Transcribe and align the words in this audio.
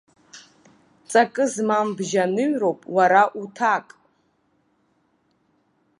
Ҵакы 1.09 1.45
змам 1.53 1.87
бжьаныҩроуп 1.97 2.79
уара 2.95 3.23
уҭак! 3.41 3.87